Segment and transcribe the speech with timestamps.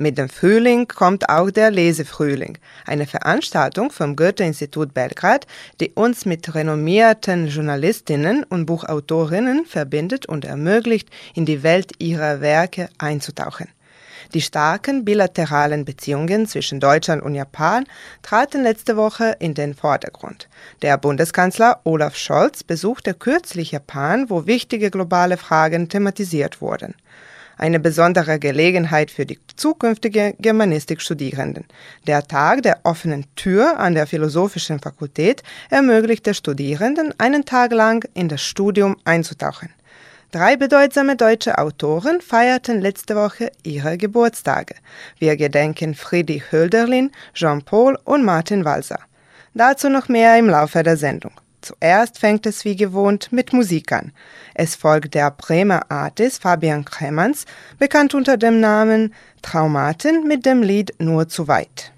[0.00, 2.56] Mit dem Frühling kommt auch der Lesefrühling,
[2.86, 5.46] eine Veranstaltung vom Goethe-Institut Belgrad,
[5.78, 12.88] die uns mit renommierten Journalistinnen und Buchautorinnen verbindet und ermöglicht, in die Welt ihrer Werke
[12.96, 13.68] einzutauchen.
[14.32, 17.84] Die starken bilateralen Beziehungen zwischen Deutschland und Japan
[18.22, 20.48] traten letzte Woche in den Vordergrund.
[20.80, 26.94] Der Bundeskanzler Olaf Scholz besuchte kürzlich Japan, wo wichtige globale Fragen thematisiert wurden
[27.60, 31.66] eine besondere Gelegenheit für die zukünftigen Germanistikstudierenden.
[32.06, 38.08] Der Tag der offenen Tür an der Philosophischen Fakultät ermöglicht der Studierenden, einen Tag lang
[38.14, 39.68] in das Studium einzutauchen.
[40.32, 44.76] Drei bedeutsame deutsche Autoren feierten letzte Woche ihre Geburtstage.
[45.18, 49.00] Wir gedenken Friedrich Hölderlin, Jean-Paul und Martin Walser.
[49.52, 51.32] Dazu noch mehr im Laufe der Sendung.
[51.60, 54.12] Zuerst fängt es wie gewohnt mit Musik an.
[54.54, 57.44] Es folgt der Bremer Artist Fabian Kremans,
[57.78, 61.92] bekannt unter dem Namen Traumaten mit dem Lied Nur zu weit.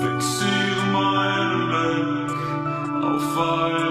[0.00, 2.30] Fixing my bed.
[3.04, 3.87] I'll find.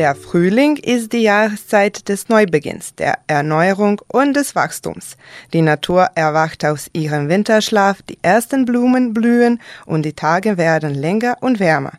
[0.00, 5.18] Der Frühling ist die Jahreszeit des Neubeginns, der Erneuerung und des Wachstums.
[5.52, 11.36] Die Natur erwacht aus ihrem Winterschlaf, die ersten Blumen blühen und die Tage werden länger
[11.42, 11.92] und wärmer.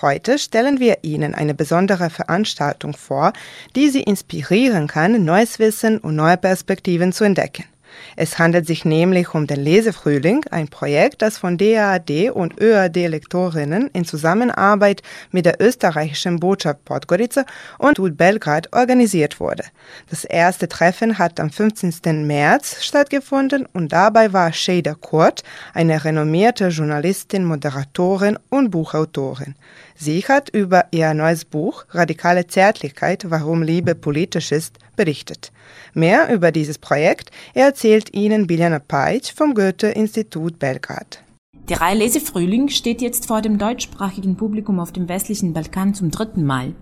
[0.00, 3.34] Heute stellen wir Ihnen eine besondere Veranstaltung vor,
[3.76, 7.64] die Sie inspirieren kann, neues Wissen und neue Perspektiven zu entdecken.
[8.16, 14.04] Es handelt sich nämlich um den Lesefrühling, ein Projekt, das von DAAD und ÖAD-Lektorinnen in
[14.04, 17.44] Zusammenarbeit mit der österreichischen Botschaft Podgorica
[17.78, 19.64] und Tud Belgrad organisiert wurde.
[20.10, 22.26] Das erste Treffen hat am 15.
[22.26, 25.42] März stattgefunden und dabei war Shada Kurt,
[25.74, 29.54] eine renommierte Journalistin, Moderatorin und Buchautorin.
[29.96, 35.52] Sie hat über ihr neues Buch Radikale Zärtlichkeit, warum Liebe politisch ist, berichtet.
[35.94, 41.22] Mehr über dieses Projekt erzählt Ihnen Biljana Peitsch vom Goethe-Institut Belgrad.
[41.68, 46.44] Die Reihe Lesefrühling steht jetzt vor dem deutschsprachigen Publikum auf dem westlichen Balkan zum dritten
[46.44, 46.74] Mal.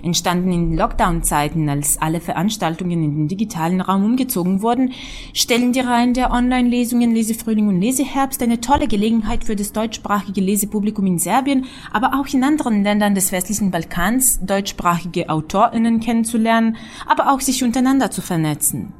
[0.00, 4.92] Entstanden in Lockdown-Zeiten, als alle Veranstaltungen in den digitalen Raum umgezogen wurden,
[5.34, 11.04] stellen die Reihen der Online-Lesungen Lesefrühling und Leseherbst eine tolle Gelegenheit für das deutschsprachige Lesepublikum
[11.06, 16.76] in Serbien, aber auch in anderen Ländern des westlichen Balkans, deutschsprachige AutorInnen kennenzulernen,
[17.08, 18.92] aber auch sich untereinander zu vernetzen.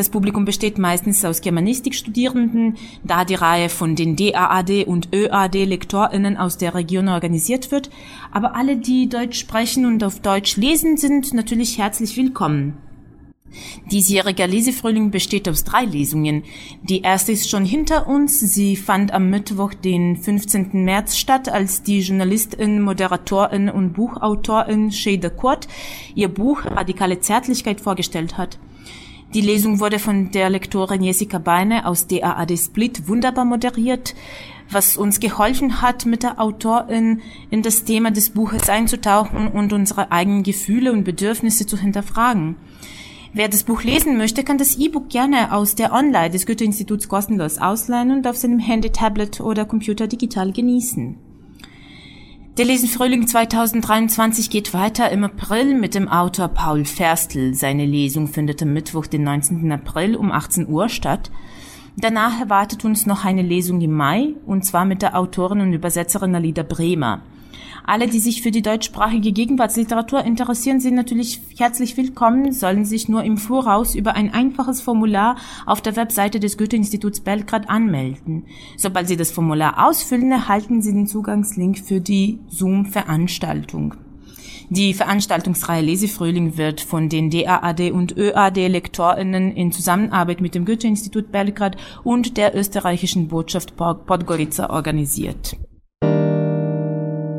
[0.00, 6.56] Das Publikum besteht meistens aus Germanistikstudierenden, da die Reihe von den DAAD und ÖAD-LektorInnen aus
[6.56, 7.90] der Region organisiert wird.
[8.32, 12.78] Aber alle, die Deutsch sprechen und auf Deutsch lesen, sind natürlich herzlich willkommen.
[13.92, 16.44] Diesjähriger Lesefrühling besteht aus drei Lesungen.
[16.82, 18.40] Die erste ist schon hinter uns.
[18.40, 20.82] Sie fand am Mittwoch, den 15.
[20.82, 25.68] März statt, als die Journalistin, Moderatorin und Buchautorin Shade Kurt
[26.14, 28.58] ihr Buch Radikale Zärtlichkeit vorgestellt hat.
[29.32, 34.16] Die Lesung wurde von der Lektorin Jessica Beine aus DAAD Split wunderbar moderiert,
[34.68, 40.10] was uns geholfen hat, mit der Autorin in das Thema des Buches einzutauchen und unsere
[40.10, 42.56] eigenen Gefühle und Bedürfnisse zu hinterfragen.
[43.32, 47.58] Wer das Buch lesen möchte, kann das E-Book gerne aus der Online des Goethe-Instituts kostenlos
[47.58, 51.29] ausleihen und auf seinem Handy, Tablet oder Computer digital genießen.
[52.60, 57.54] Der Lesenfrühling 2023 geht weiter im April mit dem Autor Paul Ferstl.
[57.54, 59.72] Seine Lesung findet am Mittwoch, den 19.
[59.72, 61.30] April um 18 Uhr statt.
[61.96, 66.34] Danach erwartet uns noch eine Lesung im Mai, und zwar mit der Autorin und Übersetzerin
[66.34, 67.22] Alida Bremer.
[67.84, 73.24] Alle, die sich für die deutschsprachige Gegenwartsliteratur interessieren, sind natürlich herzlich willkommen, sollen sich nur
[73.24, 75.36] im Voraus über ein einfaches Formular
[75.66, 78.44] auf der Webseite des Goethe-Instituts Belgrad anmelden.
[78.76, 83.94] Sobald Sie das Formular ausfüllen, erhalten Sie den Zugangslink für die Zoom-Veranstaltung.
[84.72, 91.76] Die Veranstaltungsreihe Lesefrühling wird von den DAAD und ÖAD-LektorInnen in Zusammenarbeit mit dem Goethe-Institut Belgrad
[92.04, 95.56] und der österreichischen Botschaft Podgorica organisiert.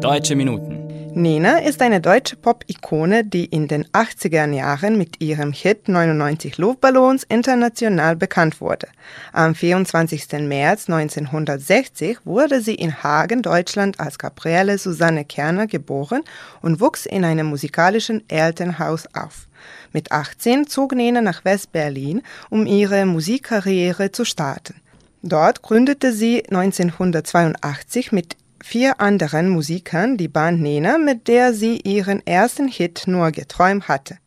[0.02, 1.12] Deutsche Minuten.
[1.14, 7.24] Nina ist eine deutsche Pop-Ikone, die in den 80er Jahren mit ihrem Hit 99 Luftballons
[7.30, 8.88] international bekannt wurde.
[9.32, 10.48] Am 24.
[10.48, 16.24] März 1960 wurde sie in Hagen, Deutschland als Gabriele Susanne Kerner geboren
[16.64, 19.48] und wuchs in einem musikalischen Elternhaus auf.
[19.94, 24.82] Mit 18 zog Nina nach West-Berlin, um ihre Musikkarriere zu starten.
[25.22, 32.26] Dort gründete sie 1982 mit vier anderen Musikern die Band Nena, mit der sie ihren
[32.26, 34.18] ersten Hit nur geträumt hatte.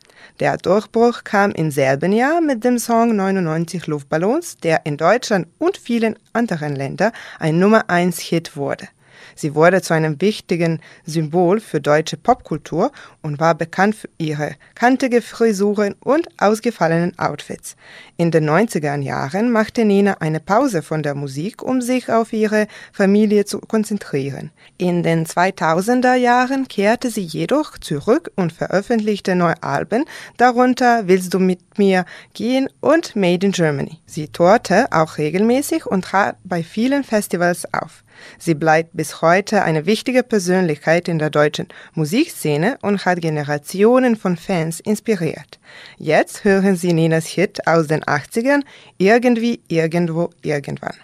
[0.41, 5.77] Der Durchbruch kam im selben Jahr mit dem Song 99 Luftballons, der in Deutschland und
[5.77, 8.89] vielen anderen Ländern ein Nummer 1 Hit wurde.
[9.35, 15.23] Sie wurde zu einem wichtigen Symbol für deutsche Popkultur und war bekannt für ihre kantige
[15.23, 17.77] Frisuren und ausgefallenen Outfits.
[18.17, 22.69] In den 90er Jahren machte Nina eine Pause von der Musik, um sich auf ihre
[22.93, 24.51] Familie zu konzentrieren.
[24.79, 30.05] In den 2000er Jahren kehrte sie jedoch zurück und veröffentlichte neue Alben,
[30.37, 33.99] darunter Willst du mit mir gehen und Made in Germany.
[34.07, 38.04] Sie tourte auch regelmäßig und trat bei vielen Festivals auf.
[38.39, 44.37] Sie bleibt bis heute eine wichtige Persönlichkeit in der deutschen Musikszene und hat Generationen von
[44.37, 45.59] Fans inspiriert.
[45.99, 48.63] Jetzt hören Sie Ninas Hit aus den 80ern,
[48.99, 50.95] Irgendwie, Irgendwo, Irgendwann.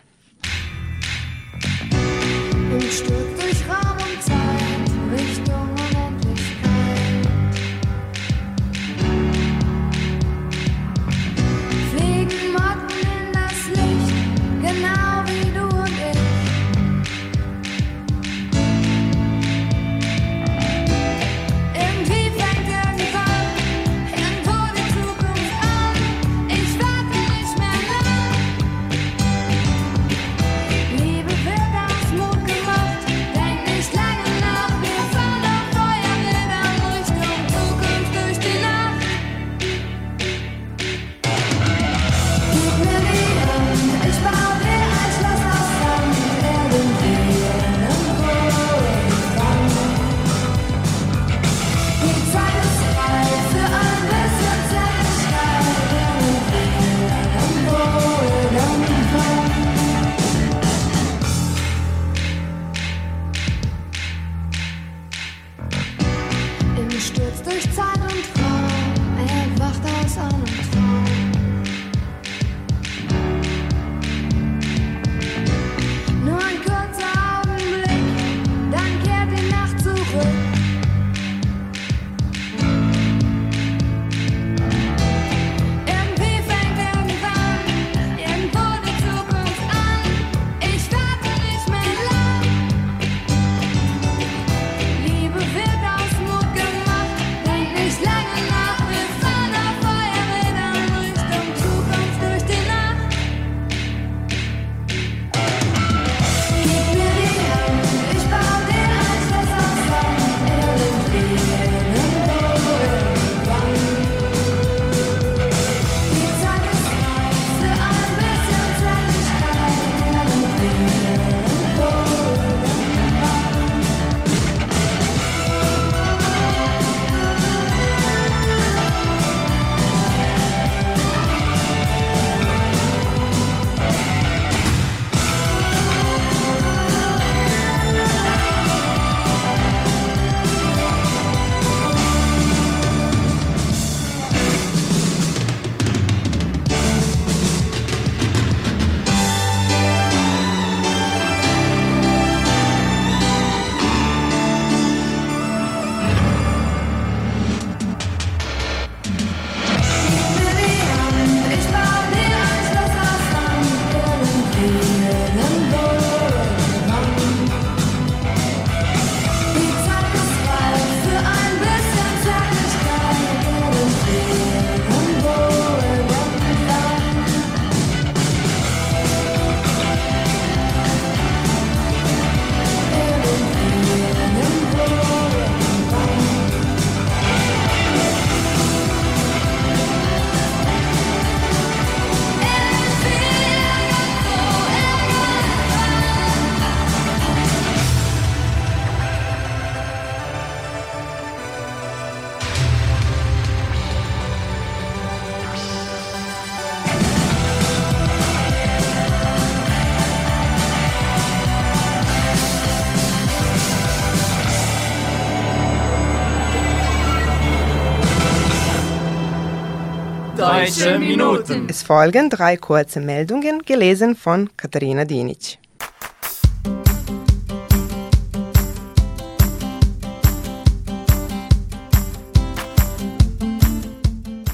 [220.40, 221.66] Deutsche Minuten.
[221.68, 225.58] Es folgen drei kurze Meldungen, gelesen von Katharina Dinic.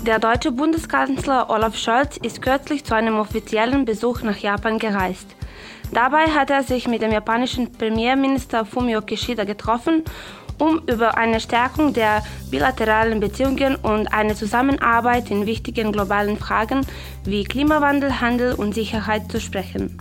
[0.04, 5.36] Der deutsche Bundeskanzler Olaf Scholz ist kürzlich zu einem offiziellen Besuch nach Japan gereist.
[5.92, 10.02] Dabei hat er sich mit dem japanischen Premierminister Fumio Kishida getroffen,
[10.58, 16.86] um über eine Stärkung der bilateralen Beziehungen und eine Zusammenarbeit in wichtigen globalen Fragen
[17.24, 19.98] wie Klimawandel, Handel und Sicherheit zu sprechen.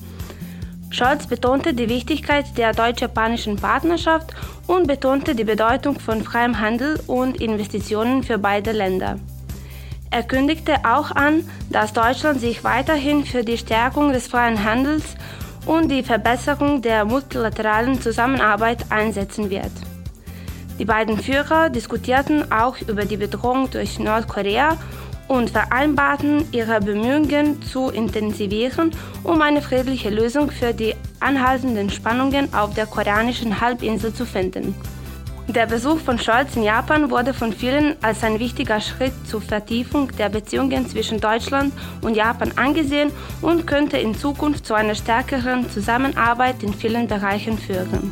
[0.90, 4.34] Scholz betonte die Wichtigkeit der deutsch-japanischen Partnerschaft
[4.66, 9.20] und betonte die Bedeutung von freiem Handel und Investitionen für beide Länder.
[10.10, 15.04] Er kündigte auch an, dass Deutschland sich weiterhin für die Stärkung des freien Handels
[15.66, 19.72] und die Verbesserung der multilateralen Zusammenarbeit einsetzen wird.
[20.78, 24.78] Die beiden Führer diskutierten auch über die Bedrohung durch Nordkorea
[25.28, 28.92] und vereinbarten, ihre Bemühungen zu intensivieren,
[29.24, 34.76] um eine friedliche Lösung für die anhaltenden Spannungen auf der koreanischen Halbinsel zu finden.
[35.48, 40.12] Der Besuch von Scholz in Japan wurde von vielen als ein wichtiger Schritt zur Vertiefung
[40.18, 46.64] der Beziehungen zwischen Deutschland und Japan angesehen und könnte in Zukunft zu einer stärkeren Zusammenarbeit
[46.64, 48.12] in vielen Bereichen führen.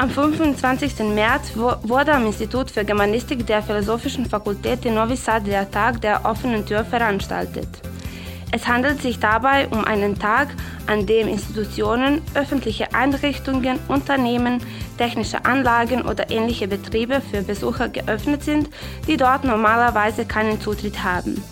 [0.00, 1.00] Am 25.
[1.14, 6.24] März wurde am Institut für Germanistik der Philosophischen Fakultät in Novi Sad der Tag der
[6.24, 7.68] offenen Tür veranstaltet.
[8.50, 10.48] Es handelt sich dabei um einen Tag,
[10.86, 14.62] an dem Institutionen, öffentliche Einrichtungen, Unternehmen,
[14.96, 18.70] technische Anlagen oder ähnliche Betriebe für Besucher geöffnet sind,
[19.06, 21.44] die dort normalerweise keinen Zutritt haben.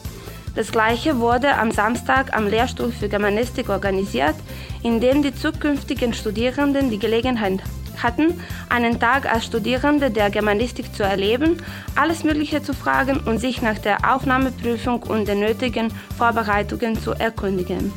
[0.55, 4.37] Das gleiche wurde am Samstag am Lehrstuhl für Germanistik organisiert,
[4.83, 7.61] in dem die zukünftigen Studierenden die Gelegenheit
[8.02, 11.59] hatten, einen Tag als Studierende der Germanistik zu erleben,
[11.95, 17.93] alles Mögliche zu fragen und sich nach der Aufnahmeprüfung und den nötigen Vorbereitungen zu erkundigen.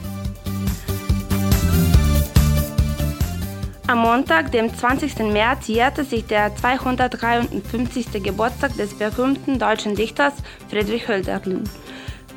[3.92, 5.20] Am Montag, dem 20.
[5.34, 8.24] März, jährte sich der 253.
[8.24, 10.34] Geburtstag des berühmten deutschen Dichters
[10.70, 11.66] Friedrich Hölderlin.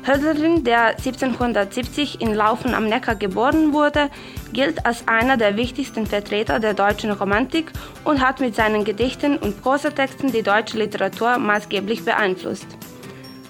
[0.07, 4.09] Hölderlin, der 1770 in Laufen am Neckar geboren wurde,
[4.53, 7.71] gilt als einer der wichtigsten Vertreter der deutschen Romantik
[8.03, 12.67] und hat mit seinen Gedichten und Prosatexten die deutsche Literatur maßgeblich beeinflusst.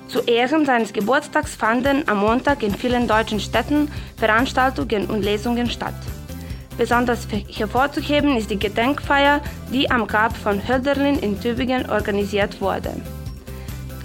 [0.08, 5.96] Zu Ehren seines Geburtstags fanden am Montag in vielen deutschen Städten Veranstaltungen und Lesungen statt.
[6.78, 9.42] Besonders hervorzuheben ist die Gedenkfeier,
[9.74, 12.94] die am Grab von Hölderlin in Tübingen organisiert wurde.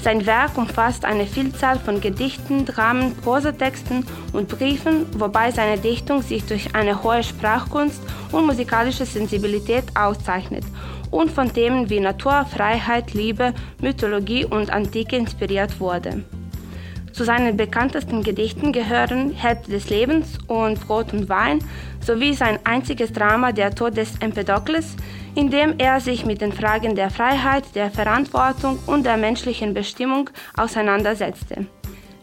[0.02, 6.44] Sein Werk umfasst eine Vielzahl von Gedichten, Dramen, Prosatexten und Briefen, wobei seine Dichtung sich
[6.44, 8.00] durch eine hohe Sprachkunst
[8.32, 10.64] und musikalische Sensibilität auszeichnet
[11.10, 13.52] und von Themen wie Natur, Freiheit, Liebe,
[13.82, 16.24] Mythologie und Antike inspiriert wurde.
[17.12, 21.58] Zu seinen bekanntesten Gedichten gehören Hälfte des Lebens und Brot und Wein
[22.00, 24.96] sowie sein einziges Drama Der Tod des Empedokles,
[25.34, 30.30] in dem er sich mit den Fragen der Freiheit, der Verantwortung und der menschlichen Bestimmung
[30.56, 31.66] auseinandersetzte.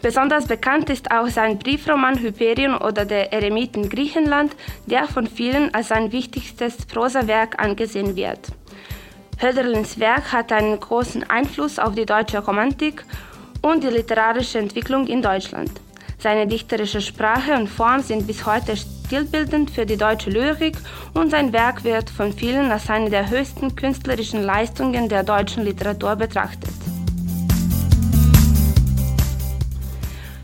[0.01, 5.89] Besonders bekannt ist auch sein Briefroman Hyperion oder der Eremiten Griechenland, der von vielen als
[5.89, 8.39] sein wichtigstes Prosawerk angesehen wird.
[9.41, 13.05] Hölderlins Werk hat einen großen Einfluss auf die deutsche Romantik
[13.61, 15.71] und die literarische Entwicklung in Deutschland.
[16.19, 20.75] Seine dichterische Sprache und Form sind bis heute stilbildend für die deutsche Lyrik
[21.13, 26.15] und sein Werk wird von vielen als eine der höchsten künstlerischen Leistungen der deutschen Literatur
[26.15, 26.73] betrachtet.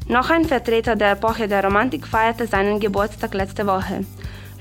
[0.07, 4.05] Noch ein Vertreter der Epoche der Romantik feierte seinen Geburtstag letzte Woche.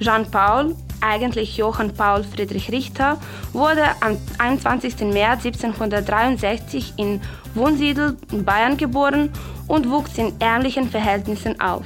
[0.01, 3.19] Jean Paul, eigentlich Johann Paul Friedrich Richter,
[3.53, 5.13] wurde am 21.
[5.13, 7.21] März 1763 in
[7.55, 9.31] Wunsiedel in Bayern geboren
[9.69, 11.85] und wuchs in ärmlichen Verhältnissen auf.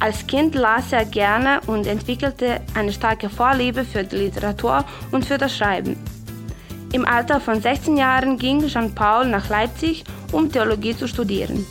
[0.00, 5.38] Als Kind las er gerne und entwickelte eine starke Vorliebe für die Literatur und für
[5.38, 5.96] das Schreiben.
[6.92, 11.66] Im Alter von 16 Jahren ging Jean Paul nach Leipzig, um Theologie zu studieren.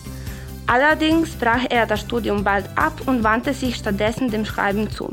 [0.68, 5.12] Allerdings brach er das Studium bald ab und wandte sich stattdessen dem Schreiben zu.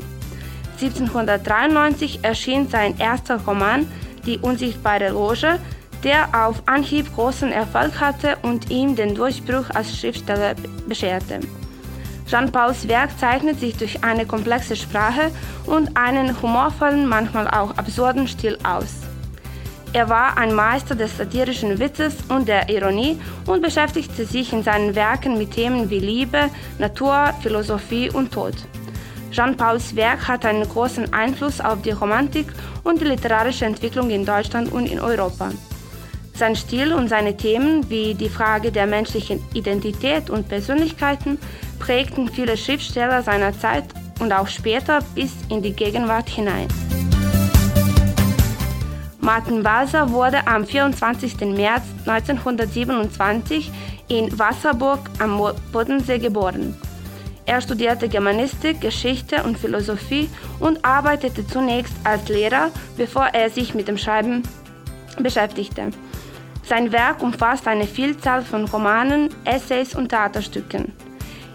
[0.81, 3.87] 1793 erschien sein erster Roman
[4.25, 5.59] Die unsichtbare Loge,
[6.03, 10.55] der auf Anhieb großen Erfolg hatte und ihm den Durchbruch als Schriftsteller
[10.87, 11.39] bescherte.
[12.27, 15.31] Jean Pauls Werk zeichnet sich durch eine komplexe Sprache
[15.65, 19.01] und einen humorvollen, manchmal auch absurden Stil aus.
[19.93, 24.95] Er war ein Meister des satirischen Witzes und der Ironie und beschäftigte sich in seinen
[24.95, 28.53] Werken mit Themen wie Liebe, Natur, Philosophie und Tod.
[29.31, 32.47] Jean Pauls Werk hat einen großen Einfluss auf die Romantik
[32.83, 35.51] und die literarische Entwicklung in Deutschland und in Europa.
[36.33, 41.37] Sein Stil und seine Themen wie die Frage der menschlichen Identität und Persönlichkeiten
[41.79, 43.85] prägten viele Schriftsteller seiner Zeit
[44.19, 46.67] und auch später bis in die Gegenwart hinein.
[49.19, 51.39] Martin Walser wurde am 24.
[51.55, 53.71] März 1927
[54.07, 55.39] in Wasserburg am
[55.71, 56.75] Bodensee geboren.
[57.51, 60.29] Er studierte Germanistik, Geschichte und Philosophie
[60.61, 64.43] und arbeitete zunächst als Lehrer, bevor er sich mit dem Schreiben
[65.19, 65.89] beschäftigte.
[66.63, 70.93] Sein Werk umfasst eine Vielzahl von Romanen, Essays und Theaterstücken.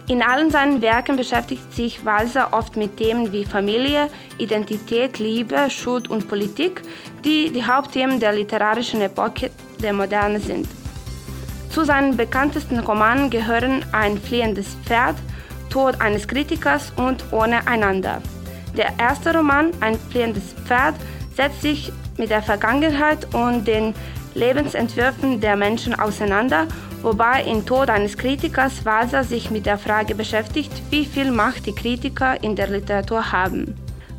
[0.06, 6.10] In allen seinen Werken beschäftigt sich Walser oft mit Themen wie Familie, Identität, Liebe, Schuld
[6.10, 6.82] und Politik,
[7.24, 9.50] die die Hauptthemen der literarischen Epoche
[9.82, 10.68] der Moderne sind.
[11.70, 15.16] Zu seinen bekanntesten Romanen gehören Ein fliehendes Pferd,
[15.70, 18.22] Tod eines Kritikers und Ohne einander.
[18.76, 20.94] Der erste Roman, Ein fliehendes Pferd,
[21.34, 23.94] setzt sich mit der Vergangenheit und den
[24.34, 26.66] Lebensentwürfen der Menschen auseinander
[27.06, 31.74] wobei in Tod eines Kritikers Walser sich mit der Frage beschäftigt, wie viel Macht die
[31.74, 33.76] Kritiker in der Literatur haben.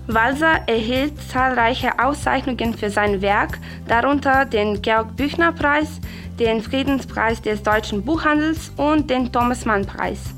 [0.07, 5.99] Walser erhielt zahlreiche Auszeichnungen für sein Werk, darunter den Georg-Büchner-Preis,
[6.39, 10.37] den Friedenspreis des deutschen Buchhandels und den Thomas-Mann-Preis.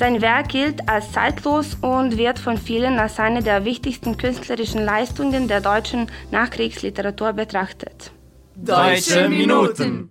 [0.00, 5.46] Sein Werk gilt als zeitlos und wird von vielen als eine der wichtigsten künstlerischen Leistungen
[5.46, 8.10] der deutschen Nachkriegsliteratur betrachtet.
[8.56, 10.08] Deutsche Minuten.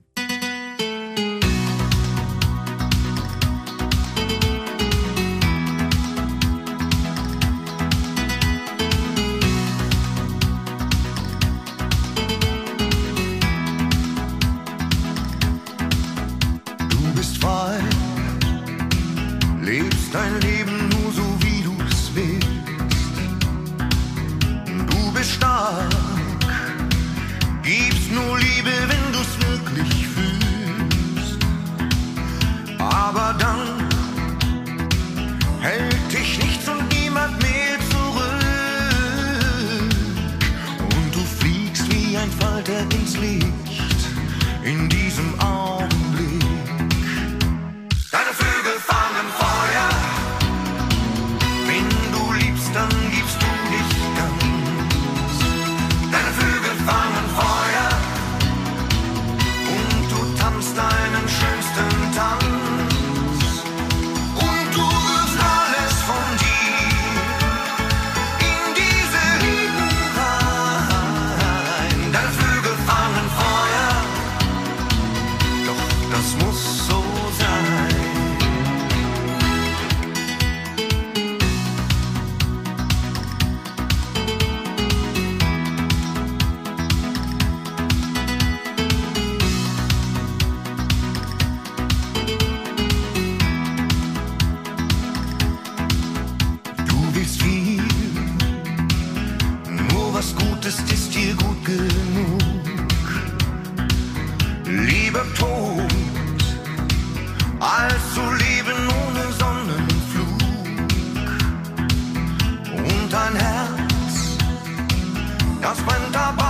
[116.11, 116.48] Santa Barbara.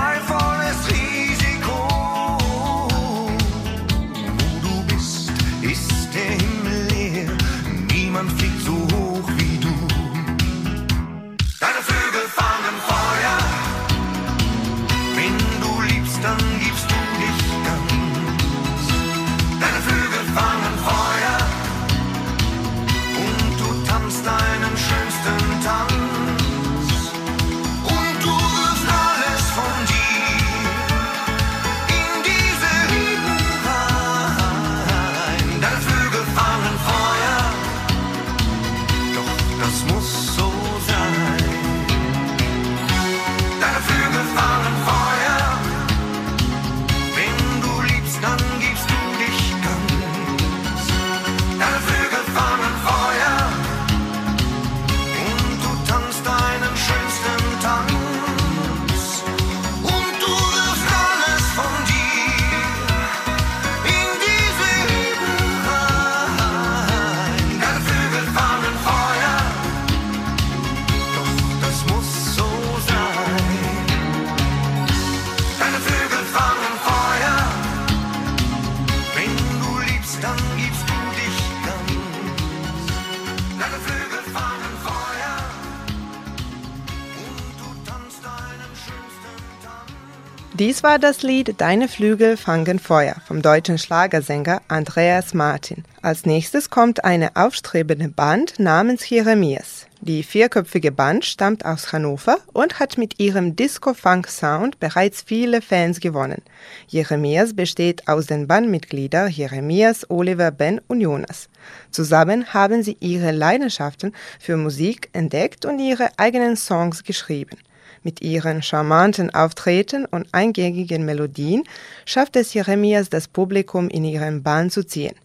[90.60, 95.86] Dies war das Lied Deine Flügel fangen Feuer vom deutschen Schlagersänger Andreas Martin.
[96.02, 99.88] Als nächstes kommt eine aufstrebende Band namens Jeremias.
[100.02, 106.42] Die vierköpfige Band stammt aus Hannover und hat mit ihrem Disco-Funk-Sound bereits viele Fans gewonnen.
[106.88, 111.48] Jeremias besteht aus den Bandmitgliedern Jeremias, Oliver, Ben und Jonas.
[111.90, 117.58] Zusammen haben sie ihre Leidenschaften für Musik entdeckt und ihre eigenen Songs geschrieben.
[118.04, 121.64] Mit ihren charmanten Auftreten und eingängigen Melodien
[122.06, 125.16] schafft es Jeremias, das Publikum in ihren Bann zu ziehen.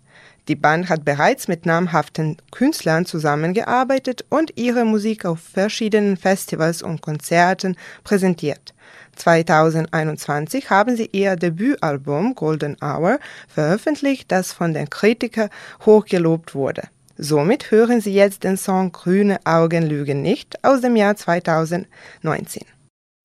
[0.48, 7.00] Die Band hat bereits mit namhaften Künstlern zusammengearbeitet und ihre Musik auf verschiedenen Festivals und
[7.00, 8.74] Konzerten präsentiert.
[9.16, 15.48] 2021 haben sie ihr Debütalbum Golden Hour veröffentlicht, das von den Kritikern
[15.86, 16.82] hochgelobt wurde.
[17.16, 22.64] Somit hören Sie jetzt den Song Grüne Augen lügen nicht aus dem Jahr 2019.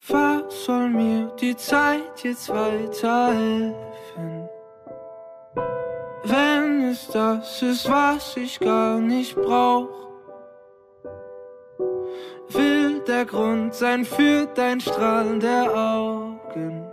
[0.08, 3.74] Was soll mir die Zeit jetzt weiterhelfen?
[6.24, 9.90] Wenn es das ist, was ich gar nicht brauch.
[12.50, 16.86] Will der Grund sein für dein Strahlen der Augen.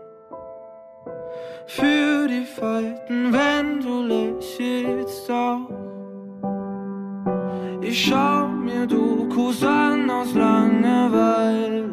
[1.67, 5.06] Für die Falten, wenn du lächelst.
[7.99, 11.89] Schau mir Dokus an aus Langeweile.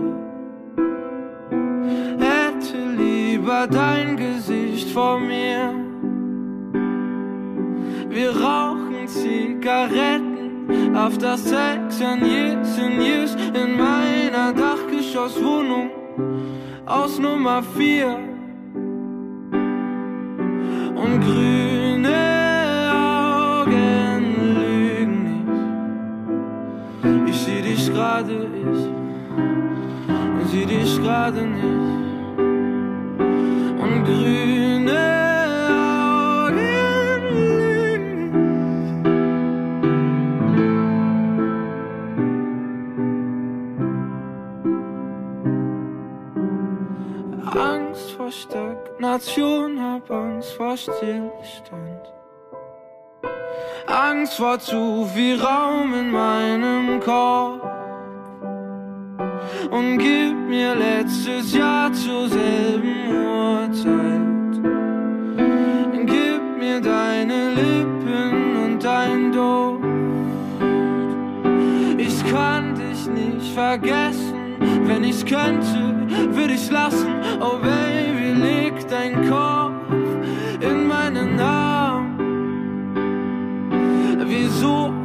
[2.20, 5.74] Hätte lieber dein Gesicht vor mir.
[8.10, 15.89] Wir rauchen Zigaretten, auf das Sex and years and years in meiner Dachgeschosswohnung
[16.86, 18.20] aus Nummer 4
[20.96, 21.83] und grüne
[27.93, 28.89] gerade ich,
[30.49, 31.63] sieh dich gerade nicht.
[33.84, 34.99] Und grüne
[36.10, 36.63] Augen
[47.45, 52.13] Angst vor Stagnation, hab Angst vor Stillstand.
[53.88, 57.72] Angst vor zu viel Raum in meinem Kopf
[59.73, 64.53] und gib mir letztes Jahr zur selben Uhrzeit.
[66.05, 69.83] Gib mir deine Lippen und dein Duft.
[71.97, 75.95] Ich kann dich nicht vergessen, wenn ich's könnte,
[76.36, 77.12] würde ich's lassen.
[77.41, 79.72] Oh Baby, leg dein Kopf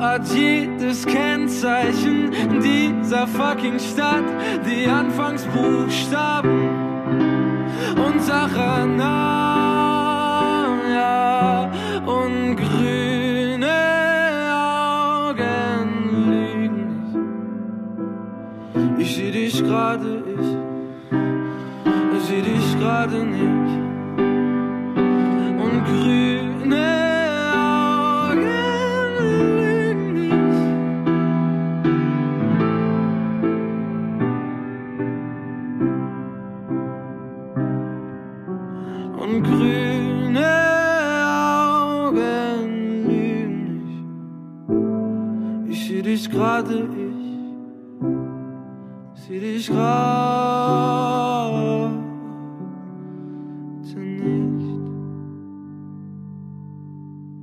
[0.00, 2.30] hat jedes Kennzeichen
[2.62, 4.24] dieser fucking Stadt
[4.64, 6.68] die Anfangsbuchstaben
[7.96, 9.08] unserer Namen?
[10.92, 11.70] Ja,
[12.06, 13.66] und grüne
[14.54, 15.90] Augen
[16.30, 16.86] lügen
[18.96, 19.00] nicht.
[19.00, 20.22] Ich seh dich gerade,
[22.16, 23.78] ich seh dich gerade nicht.
[25.60, 26.97] Und grüne